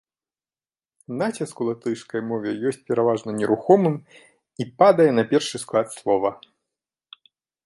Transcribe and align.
Націск 1.19 1.59
у 1.65 1.67
латышскай 1.67 2.21
мове 2.29 2.51
ёсць 2.69 2.81
пераважна 2.93 3.35
нерухомым 3.43 3.95
і 4.65 4.69
падае 4.83 5.09
на 5.19 5.23
першы 5.35 5.57
склад 5.67 5.87
слова. 5.99 6.31